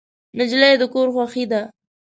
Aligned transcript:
نجلۍ 0.37 0.73
د 0.81 0.83
کور 0.93 1.07
خوښي 1.13 1.45
ده. 1.51 1.61